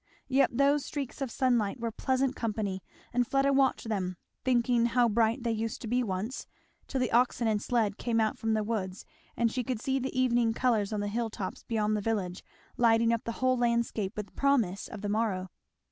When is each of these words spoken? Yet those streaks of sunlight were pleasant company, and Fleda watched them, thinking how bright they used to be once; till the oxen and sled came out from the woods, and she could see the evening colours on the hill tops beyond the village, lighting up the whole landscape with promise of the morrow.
Yet 0.29 0.49
those 0.57 0.83
streaks 0.83 1.21
of 1.21 1.29
sunlight 1.29 1.79
were 1.79 1.91
pleasant 1.91 2.35
company, 2.35 2.81
and 3.13 3.27
Fleda 3.27 3.53
watched 3.53 3.87
them, 3.87 4.17
thinking 4.43 4.87
how 4.87 5.07
bright 5.07 5.43
they 5.43 5.51
used 5.51 5.79
to 5.81 5.87
be 5.87 6.01
once; 6.01 6.47
till 6.87 6.99
the 6.99 7.11
oxen 7.11 7.47
and 7.47 7.61
sled 7.61 7.99
came 7.99 8.19
out 8.19 8.39
from 8.39 8.55
the 8.55 8.63
woods, 8.63 9.05
and 9.37 9.51
she 9.51 9.63
could 9.63 9.79
see 9.79 9.99
the 9.99 10.19
evening 10.19 10.55
colours 10.55 10.91
on 10.91 11.01
the 11.01 11.07
hill 11.07 11.29
tops 11.29 11.61
beyond 11.67 11.95
the 11.95 12.01
village, 12.01 12.43
lighting 12.77 13.13
up 13.13 13.25
the 13.25 13.33
whole 13.45 13.57
landscape 13.59 14.17
with 14.17 14.35
promise 14.35 14.87
of 14.87 15.01
the 15.01 15.07
morrow. 15.09 15.49